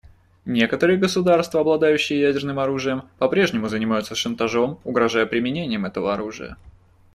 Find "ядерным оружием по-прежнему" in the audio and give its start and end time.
2.19-3.67